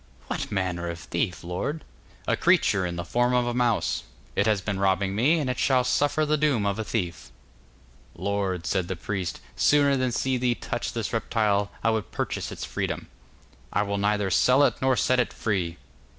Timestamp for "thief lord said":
6.83-8.87